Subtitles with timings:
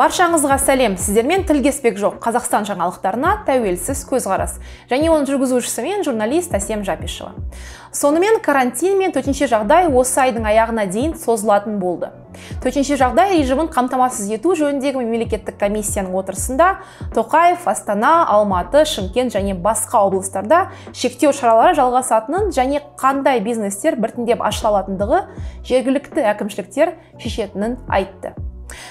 [0.00, 0.94] баршаңызға сәлем.
[0.96, 2.14] Сіздермен тіл кеспек жоқ.
[2.24, 4.54] Қазақстан жаңалықтарына тәуелсіз көзқарас.
[4.88, 7.34] Және оның жүргізушісі мен журналист әсем жапишева.
[7.92, 12.08] Сонымен карантин мен төтенше жағдай осы айдың аяғына дейін созылатын болды.
[12.64, 16.68] Төтенше жағдай режимін қамтамасыз ету жөніндегі мемлекеттік комиссияның отырысында
[17.12, 24.76] тоқаев астана алматы шымкент және басқа облыстарда шектеу шаралары жалғасатынын және қандай бизнестер біртіндеп ашыла
[24.76, 25.24] алатындығы
[25.66, 28.36] жергілікті әкімшіліктер шешетінін айтты.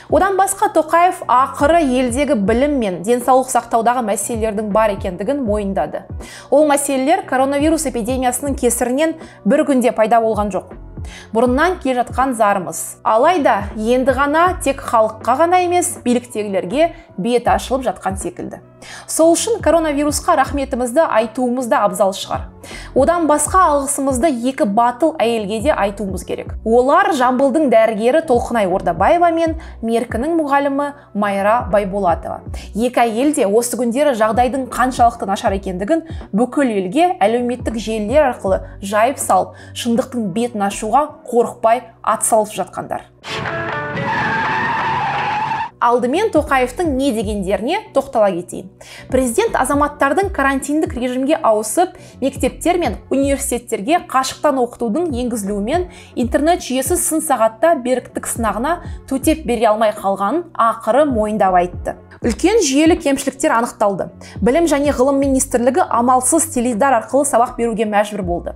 [0.10, 6.06] Одан басқа тоқаев ақыры елдегі білім мен денсаулық сақтаудағы мәселелердің бар екендігін мойындады.
[6.50, 10.74] Ол мәселелер коронавирус эпидемиясының кесірінен бір күнде пайда болған жоқ.
[11.34, 13.00] Бұрыннан келе жатқан зарымыз.
[13.04, 18.62] Алайда енді ғана тек халыққа ғана емес биліктегілерге бет ашылып жатқан секілді.
[19.08, 22.48] Сол үшін коронавирусқа рахметімізді айтуымыз да абзал шығар.
[22.96, 26.54] Одан басқа алғысымызды екі батыл әйелге де айтуымыз керек.
[26.66, 32.42] Олар жамбылдың дәрігері толқынай ордабаева мен меркінің мұғалімі майра байболатова.
[32.76, 39.22] Екі әйел де осы күндері жағдайдың қаншалықты нашар екендігін бүкіл елге әлеуметтік желілер арқылы жайып
[39.22, 43.08] салып шындықтың бетін ашуға қорықпай атсалысып жатқандар.
[45.80, 48.68] Алдымен тоқаевтың не дегендеріне тоқтала кетейін.
[49.12, 57.78] Президент азаматтардың карантиндік режимге ауысып мектептер мен университеттерге қашықтан оқытудың енгізілуімен интернет жүйесі сын сағатта
[57.80, 61.96] беріктік сынағына төтеп бере алмай қалғанын ақыры мойындап айтты.
[62.26, 64.10] Үлкен жүйелі кемшіліктер анықталды.
[64.44, 68.56] Білім және ғылым министрлігі амалсыз теледидар арқылы сабақ беруге мәжбүр болды.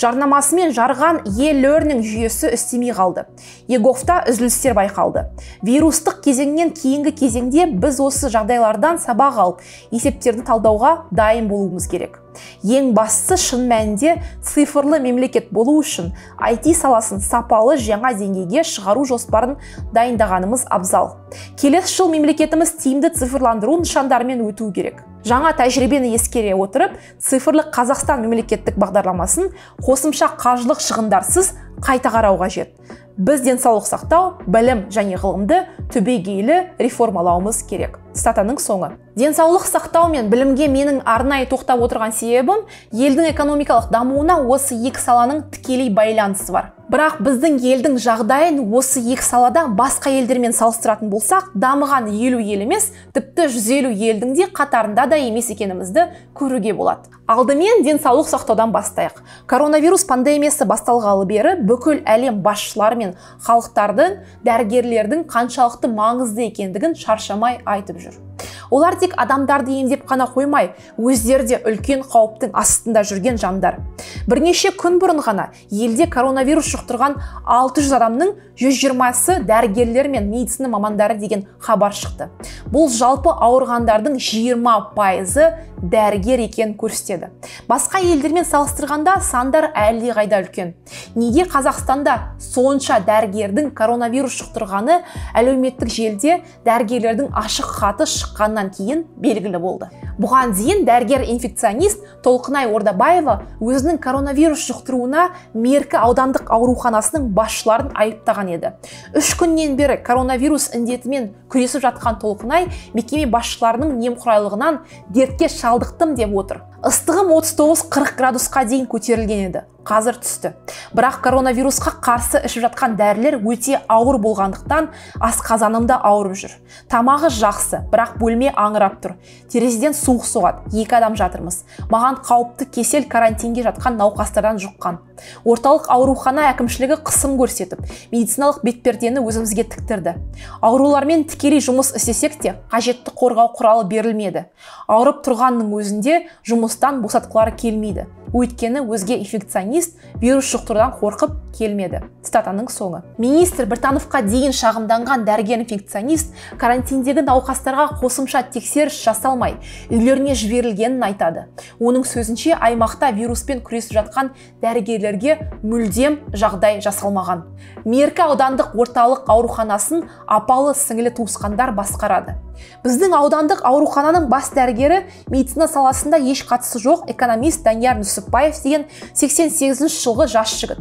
[0.00, 3.26] Жарнамасымен жарған е learning жүйесі істемей қалды.
[3.68, 5.26] Еговта үзілістер байқалды.
[5.60, 12.21] Вирустық кезеңнен кейінгі кезеңде біз осы жағдайлардан сабақ алып есептерді талдауға дайын болуымыз керек.
[12.64, 19.56] Ең бастысы шын мәнінде цифрлы мемлекет болу үшін IT саласын сапалы жаңа деңгейге шығару жоспарын
[19.94, 21.16] дайындағанымыз абзал.
[21.60, 25.04] Келесі жыл мемлекетіміз тиімді цифрландыру нышандарымен өту керек.
[25.22, 29.52] Жаңа тәжірибені ескере отырып цифрлы қазақстан мемлекеттік бағдарламасын
[29.86, 32.74] қосымша қаржылық шығындарсыз қайта қарау қажет.
[33.16, 35.62] Біз денсаулық сақтау білім және ғылымды
[35.94, 38.01] түбегейлі реформалауымыз керек.
[38.14, 38.96] Статаның соңы.
[39.16, 45.42] Денсаулық сақтау мен білімге менің арнайы тоқтап отырған себебім елдің экономикалық дамуына осы екі саланың
[45.52, 46.72] тікелей байланысы бар.
[46.92, 52.90] Бірақ біздің елдің жағдайын осы екі салада басқа елдермен салыстыратын болсақ дамыған елу ел емес
[53.16, 57.08] тіпті жүз елу елдің де қатарында да емес екенімізді көруге болады.
[57.32, 59.22] Алдымен денсаулық сақтаудан бастайық.
[59.48, 63.14] Коронавирус пандемиясы басталғалы бері бүкіл әлем басшылары мен
[63.46, 68.31] халықтардың дәрігерлердің қаншалықты маңызды екендігін шаршамай айтып жүр
[68.70, 73.80] олар тек адамдарды емдеп қана қоймай өздері де үлкен қауіптің астында жүрген жандар.
[74.28, 81.46] Бірнеше күн бұрын ғана елде коронавирус жұқтырған 600 адамның 120-сы дәрігерлер мен медицина мамандары деген
[81.58, 82.28] хабар шықты.
[82.72, 85.48] Бұл жалпы ауырғандардың 20 пайызы
[85.82, 87.30] дәрігер екенін көрсетеді.
[87.68, 90.74] Басқа елдермен салыстырғанда сандар әлдеқайда үлкен.
[91.16, 95.00] Неге қазақстанда сонша дәрігердің коронавирус жұқтырғаны
[95.34, 99.88] әлеуметтік желіде дәрігерлердің ашық хаты шыққаннан кейін белгілі болды.
[100.20, 108.74] Бұған дейін дәрігер инфекционист толқынай ордабаева өзінің коронавирус жұқтыруына меркі аудандық ауруханасының басшыларын айыптаған еді.
[109.16, 116.62] Үш күннен бері коронавирус індетімен күресіп жатқан толқынай мекеме басшыларының немқұрайлығынан дертке шалдықтым деп отыр.
[116.82, 119.60] Ыстығым 39-40 градусқа дейін көтерілген еді.
[119.86, 120.50] Қазір түсті.
[120.94, 124.88] Бірақ коронавирусқа қарсы ішіп жатқан дәрілер өте ауыр болғандықтан
[125.22, 126.56] асқазаным да ауырып жүр.
[126.90, 129.14] Тамағы жақсы бірақ бөлме аңырап тұр.
[129.50, 130.66] Терезеден суық соғады.
[130.74, 131.62] Екі адам жатырмыз.
[131.92, 134.98] Маған қауіпті кесел карантинге жатқан науқастардан жұққан.
[135.46, 140.16] Орталық аурухана әкімшілігі қысым көрсетіп медициналық бетпердені өзімізге тіктірді.
[140.60, 144.48] Аурулармен тікелей жұмыс істесек те қажетті қорғау құралы берілмеді.
[144.90, 148.08] Ауырып тұрғанның өзінде жұмыстан босатқылары келмейді.
[148.32, 152.02] Өйткені өзге инфекционист вирус жұқтырудан қорқып келмеді.
[152.24, 153.02] Статаның соңы.
[153.20, 159.58] Министр біртановқа дейін шағымданған дәрігер инфекционист карантиндегі науқастарға қосымша тексеріс жасалмай
[159.90, 161.46] үйлеріне жіберілгенін айтады.
[161.80, 164.32] Оның сөзінше аймақта вируспен күресіп жатқан
[164.62, 167.44] дәрігерлерге мүлдем жағдай жасалмаған.
[167.84, 172.38] Меркі аудандық орталық ауруханасын апалы сіңілі туысқандар басқарады.
[172.84, 175.02] Біздің аудандық аурухананың бас дәрігері
[175.32, 178.84] медицина саласында еш қатысы жоқ экономист данияр нүсіпбаев деген
[179.14, 180.78] 88 жылғы жас жігіт.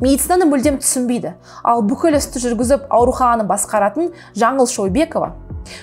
[0.00, 1.34] Медицинаны мүлдем түсінбейді.
[1.64, 5.34] Ал бүкіл істі жүргізіп аурухананы басқаратын жаңыл шойбекова.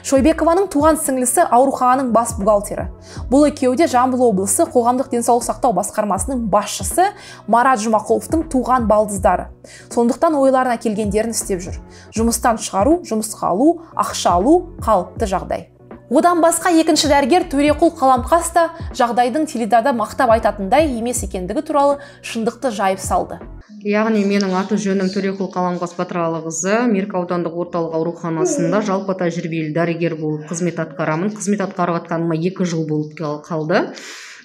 [0.05, 2.85] Шойбекованың туған сіңлісі аурухананың бас бухгалтері.
[3.31, 7.09] Бұл екеуі де жамбыл облысы қоғамдық денсаулық сақтау басқармасының басшысы
[7.47, 9.49] марат жұмақұловтың туған балдыздары.
[9.89, 11.81] Сондықтан ойларына келгендерін істеп жүр.
[12.13, 15.71] Жұмыстан шығару жұмысқа алу ақша алу қалыпты жағдай.
[16.11, 18.63] Одан басқа екінші дәрігер төреқұл қаламқас та
[18.99, 23.39] жағдайдың теледидарда мақтап айтатындай емес екендігі туралы шындықты жайып салды.
[23.87, 30.51] Яғни менің аты жөнім төреқұл қаламқас батыралықызы меркі аудандық орталық ауруханасында жалпы тәжірибелі дәрігер болып
[30.51, 31.31] қызмет атқарамын.
[31.33, 33.15] Қызмет атқарып жатқаныма екі жыл болып
[33.47, 33.87] қалды.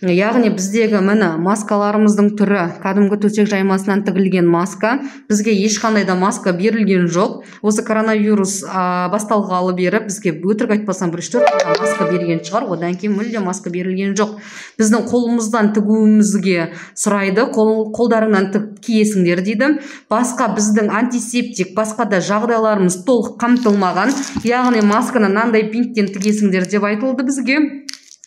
[0.05, 4.99] Яғни біздегі міне маскаларымыздың түрі кәдімгі төсек жаймасынан тігілген маска
[5.31, 7.47] бізге ешқандай да маска берілген жоқ.
[7.63, 11.49] Осы коронавирус ә, басталғалы бері бізге өтірік айтпасам бір үш төрт
[11.81, 14.37] маска берген шығар одан кейін мүлде маска берілген жоқ.
[14.77, 19.73] Біздің қолымыздан тігуімізге сұрайды қол, қолдарыңнан тігіп киесіңдер дейді.
[20.13, 24.13] Басқа біздің антисептик басқа да жағдайларымыз толық қамтылмаған.
[24.45, 27.61] Яғни масканы мынандай бинттен тігесіңдер деп айтылды бізге.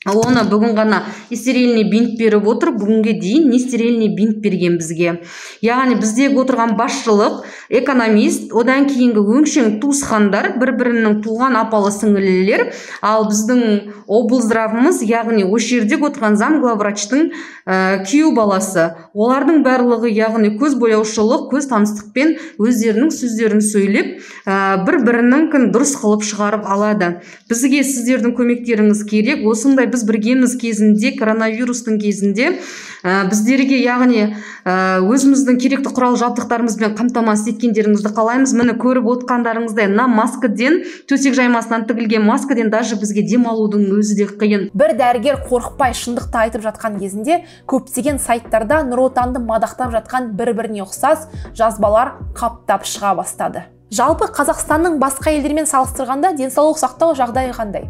[0.08, 5.18] Оны бүгін ғана нестерильный бинт беріп отыр бүгінге дейін нестерильный бинт берген бізге?
[5.60, 12.66] Яғни біздегі отырған басшылық экономист одан кейінгі өңшең туысқандар бір бірінің туған апалы сіңлілер
[13.06, 13.62] ал біздің
[14.10, 17.30] облздравымыз яғни осы жерде отырған зам главврачтың
[17.70, 18.90] ә, күйеу баласы.
[19.14, 24.16] Олардың барлығы яғни көз бояушылық көз таныстықпен өздерінің сөздерін сөйлеп
[24.50, 27.12] ә, бір бірінің дұрыс қылып шығарып алады.
[27.52, 29.46] Бізге сіздердің көмектеріңіз керек.
[29.46, 32.56] Осындай біз біргеміз кезінде коронавирустың кезінде
[33.04, 34.26] ә, біздерге яғни
[34.66, 38.54] ә, өзіміздің керекті құрал жабдықтарымызбен қамтамасыз еткендеріңізді қалаймыз.
[38.56, 44.70] Міне көріп отқандарыңыздай мына маскіден төсек жаймасынан тігілген маскіден даже бізге демалудың өзі де қиын.
[44.74, 50.86] бір дәрігер қорықпай шындықты айтып жатқан кезінде көптеген сайттарда нұр отанды мадақтап жатқан бір біріне
[50.86, 53.68] ұқсас жазбалар қаптап шыға бастады.
[53.90, 57.88] Жалпы қазақстанның басқа елдермен салыстырғанда денсаулық сақтау жағдайы қандай?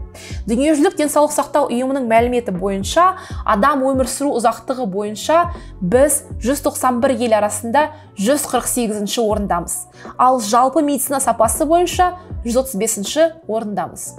[0.47, 3.09] Дүниежүзілік денсаулық сақтау ұйымының мәліметі бойынша
[3.43, 5.41] адам өмір сүру ұзақтығы бойынша
[5.81, 9.77] біз 191 ел арасында 148 орындамыз.
[10.17, 12.13] Ал жалпы медицина сапасы бойынша
[12.45, 14.13] 135 орындамыз.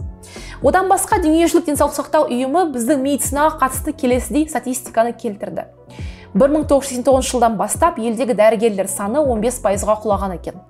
[0.60, 5.70] Одан басқа дүниежүзілік денсаулық сақтау ұйымы біздің медицинаға қатысты келесідей статистиканы келтірді.
[6.34, 10.60] 1989 жылдан бастап елдегі дәрігерлер саны 15 пайызға құлаған екен.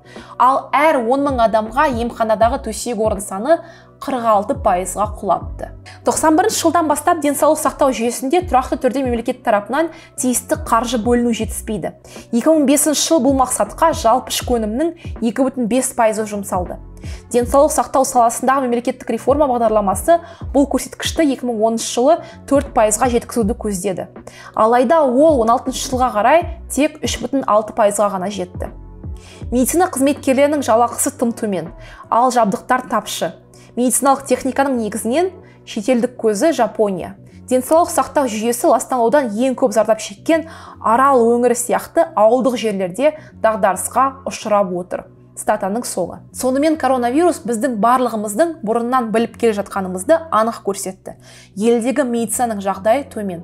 [0.41, 3.59] Ал әр 10 мың адамға емханадағы төсек орын саны
[4.01, 5.71] 46 пайызға құлапты.
[6.07, 11.93] 91 жылдан бастап денсаулық сақтау жүйесінде тұрақты түрде мемлекет тарапынан тиісті қаржы бөліну жетіспейді.
[12.33, 16.81] 2005 жыл бұл мақсатқа жалпы ішкі өнімнің 2,5 пайызы жұмсалды.
[17.33, 20.19] денсаулық сақтау саласындағы мемлекеттік реформа бағдарламасы
[20.53, 22.19] бұл көрсеткішті 2010 жылы
[22.49, 24.09] 4 пайызға жеткізуді көздеді.
[24.55, 28.69] алайда ол 16 жылға қарай тек 3,6 пайызға ғана жетті.
[29.51, 31.73] медицина қызметкерлерінің жалақысы тым төмен.
[32.11, 33.33] ал жабдықтар тапшы.
[33.77, 35.31] Медициналық техниканың негізінен
[35.67, 37.15] шетелдік көзі жапония.
[37.51, 40.45] Денсаулық сақтау жүйесі ластанудан ең көп зардап шеккен
[40.79, 45.09] арал өңірі сияқты ауылдық жерлерде дағдарысқа ұшырап отыр.
[45.41, 46.19] Статаның соңы.
[46.37, 51.17] Сонымен коронавирус біздің барлығымыздың бұрыннан біліп келе жатқанымызды анық көрсетті.
[51.57, 53.43] Елдегі медицинаның жағдайы төмен.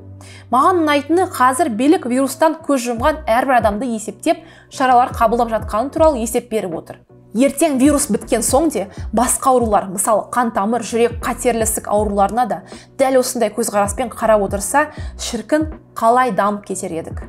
[0.53, 6.51] Маған ұнайтыны қазір билік вирустан көз жұмған әрбір адамды есептеп шаралар қабылдап жатқаны туралы есеп
[6.53, 7.01] беріп отыр.
[7.37, 8.87] Ертең вирус біткен соң де
[9.17, 12.63] басқа аурулар мысалы қан тамыр жүрек қатерлі ісік ауруларына да
[12.99, 14.87] дәл осындай көзқараспен қарап отырса
[15.21, 17.23] шіркін қалай дамып кетер едік?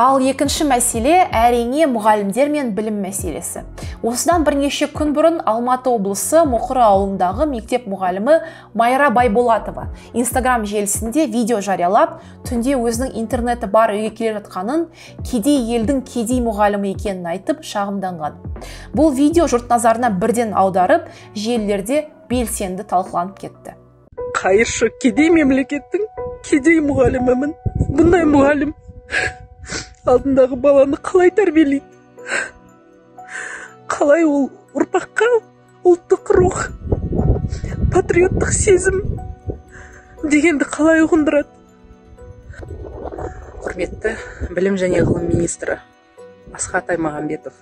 [0.00, 3.66] Ал екінші мәселе әрине мұғалімдер мен білім мәселесі.
[4.06, 8.38] Осыдан бірнеше күн бұрын алматы облысы мұқыр ауылындағы мектеп мұғалімі
[8.80, 12.14] майра байболатова инстаграм желісінде видео жариялап
[12.48, 14.86] түнде өзінің интернеті бар үйге келе жатқанын
[15.20, 18.40] кедей елдің кедей мұғалімі екенін айтып шағымданған.
[18.96, 23.76] Бұл видео жұрт назарына бірден аударып желілерде белсенді талқыланып кетті.
[24.40, 26.08] Қайыршы кедей мемлекеттің
[26.48, 27.54] кедей мұғалімімін
[27.90, 28.72] бұндай мұғалім
[30.08, 31.84] алдындағы баланы қалай тәрбиелейді?
[33.90, 35.28] Қалай ол ұрпаққа
[35.84, 36.62] ұлттық рух
[37.92, 39.02] патриоттық сезім
[40.24, 41.52] дегенді қалай ұғындырады?
[43.60, 44.14] Құрметті
[44.56, 45.76] білім және ғылым министрі
[46.56, 47.60] асхат аймағамбетов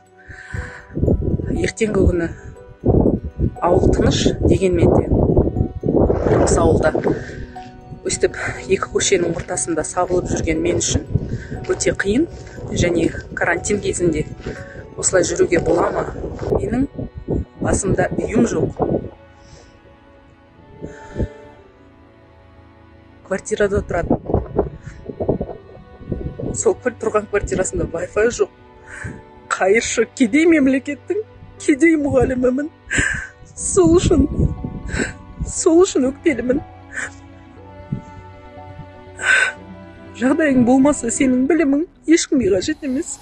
[1.59, 2.31] ертеңгі күні
[3.67, 5.09] ауыл тыныш дегенмен де
[6.45, 6.95] осы ауылда
[8.07, 11.18] өстіп екі көшенің ортасында сабылып жүрген мен үшін
[11.73, 12.27] өте қиын.
[12.73, 14.25] Және карантин кезінде
[14.97, 16.05] осылай жүруге бола ма?
[16.59, 16.87] Менің
[17.61, 18.81] басымда үйім жоқ.
[23.29, 24.19] Квартирада тұрады.
[26.57, 28.09] Сол тұрған квартирасында вай
[28.41, 28.51] жоқ.
[29.53, 31.23] Қайыршы кедей мемлекеттің
[31.59, 32.71] кедей мұғалімімін?
[33.55, 34.27] Сол үшін
[35.49, 36.61] сол үшін өкпелімін.
[40.19, 43.19] Жағдайың болмаса сенің білімің ешкімге қажет емес.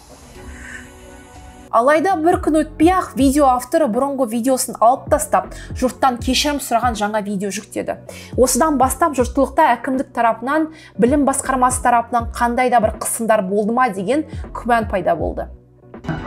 [1.76, 7.20] Алайда бір күн өтпей ақ видео авторы бұрынғы видеосын алып тастап жұрттан кешірім сұраған жаңа
[7.26, 7.98] видео жүктеді.
[8.40, 14.24] Осыдан бастап жұртшылықта әкімдік тарапынан білім басқармасы тарапынан қандай да бір қысымдар болды ма деген
[14.56, 15.50] күмән пайда болды.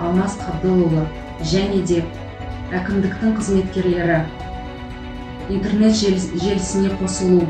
[0.03, 1.07] Алмас қабдылұлы
[1.41, 2.03] және де
[2.75, 4.19] әкімдіктің қызметкерлері
[5.49, 7.47] интернет желісіне қосылу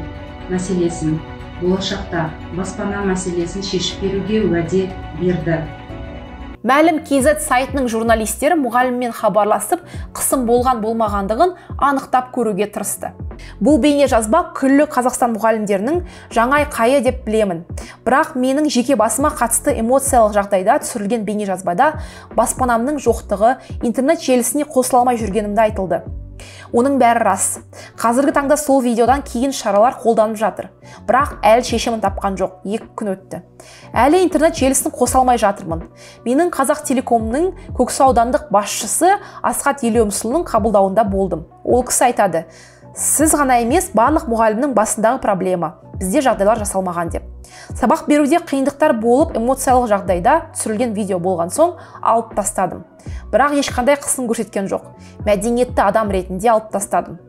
[0.53, 1.19] мәселесін
[1.61, 4.87] болашақта баспана мәселесін шешіп беруге уәде
[5.19, 5.59] берді.
[6.59, 11.53] Мәлім kz сайтының журналистері мұғаліммен хабарласып қысым болған болмағандығын
[11.87, 13.13] анықтап көруге тырысты.
[13.63, 16.01] Бұл бейне жазба күллі қазақстан мұғалімдерінің
[16.35, 17.63] жаңа айқайы деп білемін.
[18.03, 21.93] Бірақ менің жеке басыма қатысты эмоциялық жағдайда түсірілген бейне жазбада
[22.35, 26.03] баспанамның жоқтығы интернет желісіне қосыла алмай жүргенімді айтылды.
[26.73, 27.47] Оның бәрі рас.
[27.99, 30.69] Қазіргі таңда сол видеодан кейін шаралар қолданып жатыр.
[31.07, 32.61] Бірақ әлі шешімін тапқан жоқ.
[32.65, 33.41] Екі күн өтті.
[33.93, 35.85] Әлі интернет желісін қоса алмай жатырмын.
[36.25, 41.45] Менің қазақ телекомның көксу аудандық басшысы асхат елеумсұлының қабылдауында болдым.
[41.63, 42.45] Ол кісі айтады
[42.97, 45.75] сіз ғана емес барлық мұғалімнің басындағы проблема.
[45.99, 47.23] Бізде жағдайлар жасалмаған деп.
[47.75, 52.85] Сабақ беруде қиындықтар болып эмоциялық жағдайда түсірілген видео болған соң алып тастадым.
[53.33, 54.93] Бірақ ешқандай қысым көрсеткен жоқ.
[55.27, 57.19] Мәдениетті адам ретінде алып тастадым.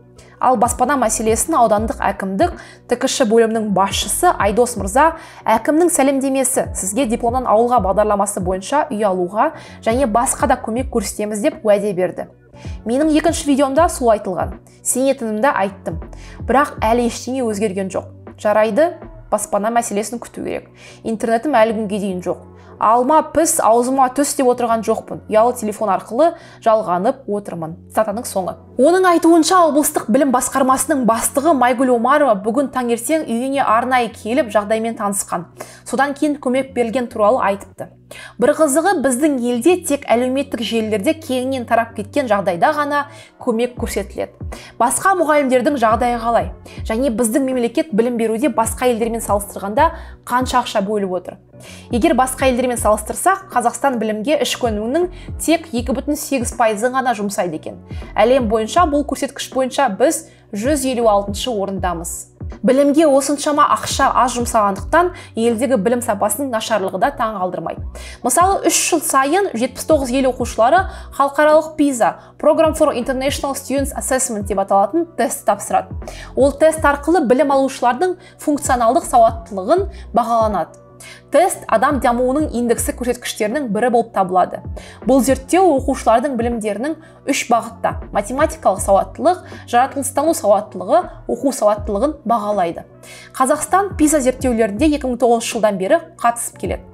[0.40, 2.54] Ал баспана мәселесін аудандық әкімдік
[2.88, 5.10] ткш бөлімінің басшысы айдос мырза
[5.44, 9.50] әкімнің сәлемдемесі сізге дипломнан ауылға бағдарламасы бойынша үй алуға
[9.84, 12.30] және басқа да көмек көрсетеміз деп уәде берді.
[12.88, 14.58] Менің екінші видеомда сол айтылған.
[14.82, 16.00] Сенетінімді айттым.
[16.48, 18.08] Бірақ әлі ештеңе өзгерген жоқ.
[18.40, 18.92] Жарайды
[19.30, 20.70] баспана мәселесін күту керек.
[21.04, 22.46] Интернетім әлі күнге дейін жоқ.
[22.80, 25.26] Алма піс аузыма түс деп отырған жоқпын.
[25.28, 26.30] Ұялы телефон арқылы
[26.64, 27.76] жалғанып отырмын.
[27.92, 28.56] Цитатаның соңы.
[28.80, 35.50] Оның айтуынша облыстық білім басқармасының бастығы майгүл омарова бүгін таңертең үйіне арнайы келіп жағдаймен танысқан.
[35.84, 37.90] Содан кейін көмек берілген туралы айтыпты.
[38.40, 43.02] Бір қызығы біздің елде тек әлеуметтік желілерде кеңінен тарап кеткен жағдайда ғана
[43.42, 44.32] көмек көрсетіледі.
[44.80, 46.50] Басқа мұғалімдердің жағдайы қалай?
[46.88, 49.92] Және біздің мемлекет білім беруде басқа елдермен салыстырғанда
[50.26, 51.38] қанша ақша бөліп отыр?
[51.92, 55.08] Егер басқа елдермен салыстырсақ қазақстан білімге ішкі өнімнің
[55.44, 57.76] тек 2,8 пайызын ғана жұмсайды екен.
[58.16, 62.30] Әлем бойынша бұл көрсеткіш бойынша біз 156 орындамыз.
[62.66, 67.84] Білімге осыншама ақша аз жұмсағандықтан елдегі білім сапасының нашарлығы да таң қалдырмайды.
[68.24, 70.82] Мысалы үш жыл сайын 79 ел оқушылары
[71.16, 75.94] халықаралық пиза program for international students assessment деп аталатын тест тапсырады.
[76.36, 80.89] Ол тест арқылы білім алушылардың функционалдық сауаттылығын бағаланады.
[81.32, 84.60] Тест адам дамуының индексі көрсеткіштерінің бірі болып табылады.
[85.06, 86.96] Бұл зерттеу оқушылардың білімдерінің
[87.30, 92.86] үш бағытта математикалық сауаттылық жаратылыстану сауаттылығы оқу сауаттылығын бағалайды.
[93.36, 96.89] Қазақстан пиза зерттеулерінде 2009 жылдан бері қатысып келеді.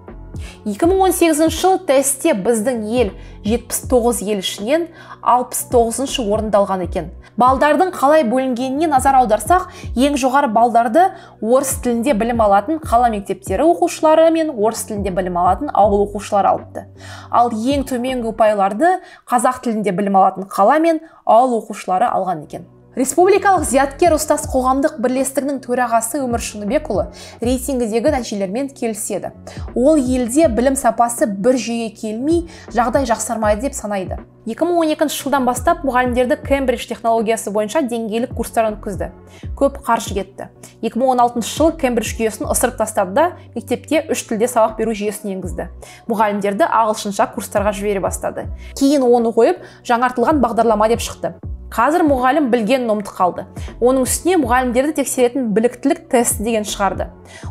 [0.65, 3.13] 2018 жыл тестте біздің ел
[3.47, 4.89] 79 ел ішінен
[5.23, 7.11] 69 орынды алған екен.
[7.37, 11.03] Балдардың қалай бөлінгеніне назар аударсақ ең жоғары балдарды
[11.43, 16.87] орыс тілінде білім алатын қала мектептері оқушылары мен орыс тілінде білім алатын ауыл оқушылары алыпты.
[17.31, 18.97] Ал ең төменгі ұпайларды
[19.29, 22.65] қазақ тілінде білім алатын қала мен ауыл оқушылары алған екен.
[22.97, 27.11] Республикалық зияткер ұстаз қоғамдық бірлестігінің төрағасы өмір шыныбекұлы
[27.45, 29.35] рейтингідегі нәтижелермен келіседі.
[29.77, 34.17] Ол елде білім сапасы бір жүйеге келмей жағдай жақсармайды деп санайды.
[34.47, 39.11] 2012 жылдан бастап мұғалімдерді кембридж технологиясы бойынша деңгейлік курстар өткізді.
[39.59, 40.47] Көп қаржы кетті.
[40.87, 43.27] 2016 жылы кембридж жүйесін ысырып тастады да
[43.57, 45.67] мектепте үш тілде сабақ беру жүйесін енгізді.
[46.07, 48.47] Мұғалімдерді ағылшынша курстарға жібере бастады.
[48.79, 51.35] Кейін оны қойып жаңартылған бағдарлама деп шықты.
[51.73, 53.45] Қазір мұғалім білгенін ұмытып қалды.
[53.81, 57.09] Оның үстіне мұғалімдерді тексеретін біліктілік тесті деген шығарды.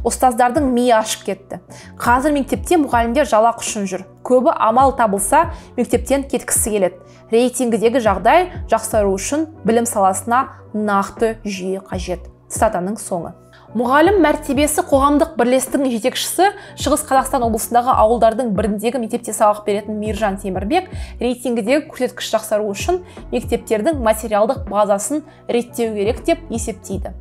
[0.08, 1.62] Ұстаздардың миы ашып кетті.
[2.02, 4.06] Қазір мектепте мұғалімдер жалақы үшін жүр.
[4.26, 7.02] Көбі амал табылса мектептен кеткісі келеді.
[7.32, 12.30] Рейтингідегі жағдай жақсару үшін білім саласына нақты жүйе қажет.
[12.50, 13.36] Цитатаның соңы.
[13.76, 16.46] Мұғалім мәртебесі қоғамдық бірлестігінің жетекшісі
[16.80, 20.88] шығыс қазақстан облысындағы ауылдардың біріндегі мектепте сабақ беретін мейіржан темірбек
[21.20, 23.02] рейтингідегі көрсеткіш жақсару үшін
[23.34, 27.12] мектептердің материалдық базасын реттеу керек деп есептейді.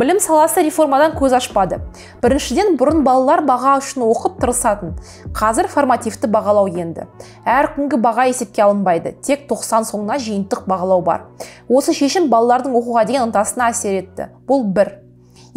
[0.00, 1.82] Білім саласы реформадан көз ашпады.
[2.22, 4.94] Біріншіден бұрын балалар баға үшін оқып тырысатын.
[5.36, 7.04] Қазір формативті бағалау енді.
[7.44, 9.12] Әр күнгі баға есепке алынбайды.
[9.20, 11.28] Тек 90 соңына жиынтық бағалау бар.
[11.68, 14.30] Осы шешім балалардың оқуға деген ынтасына әсер етті.
[14.48, 14.94] Бұл бір.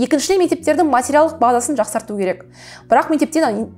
[0.02, 2.46] Екіншіден мектептердің материалдық базасын жақсарту керек.
[2.90, 3.70] Бірақ мектептен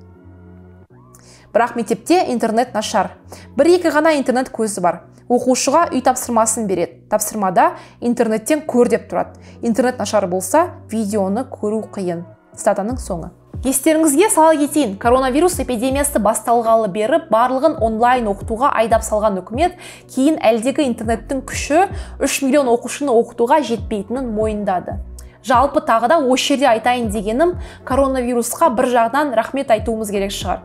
[1.53, 3.11] бірақ мектепте интернет нашар.
[3.55, 5.03] Бір екі ғана интернет көзі бар.
[5.29, 7.03] Оқушыға үй тапсырмасын береді.
[7.09, 9.37] Тапсырмада интернеттен көр деп тұрады.
[9.61, 12.25] Интернет нашар болса видеоны көру қиын.
[12.57, 13.31] Цитатаның соңы.
[13.63, 14.97] Естеріңізге сала кетейін.
[14.99, 19.77] Коронавирус эпидемиясы басталғалы бері барлығын онлайн оқытуға айдап салған үкімет
[20.11, 21.85] кейін әлдегі интернеттің күші
[22.19, 24.99] 3 миллион оқушыны оқытуға жетпейтінін мойындады.
[25.43, 27.55] Жалпы тағы да осы жерде айтайын дегенім
[27.87, 30.61] коронавирусқа бір жағынан рахмет айтуымыз керек шығар.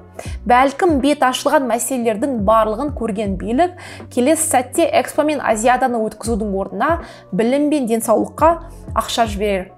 [0.49, 3.75] Бәлкім бет ашылған мәселелердің барлығын көрген билік
[4.14, 6.90] келесі сәтте экспо мен азиаданы өткізудің орнына
[7.32, 8.54] білім мен денсаулыққа
[8.94, 9.68] ақша жіберер.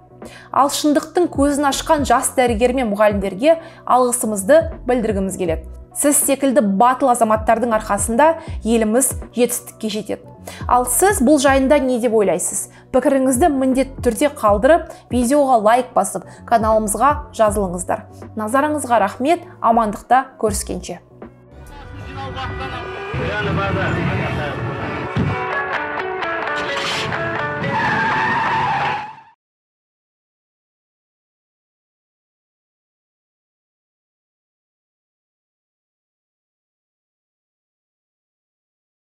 [0.52, 5.79] Ал шындықтың көзін ашқан жас дәрігер мен мұғалімдерге алғысымызды білдіргіміз келеді.
[5.96, 8.28] Сіз секілді батыл азаматтардың арқасында
[8.64, 10.30] еліміз жетістікке жетеді.
[10.66, 12.68] Ал сіз бұл жайында не деп ойлайсыз?
[12.94, 18.06] Пікіріңізді міндетті түрде қалдырып видеоға лайк басып каналымызға жазылыңыздар.
[18.40, 20.98] Назарыңызға рахмет амандықта көріскенше.